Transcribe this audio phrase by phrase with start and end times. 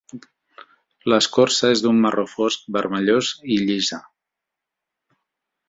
[1.13, 4.01] L'escorça és d'un marró fosc vermellós i llisa.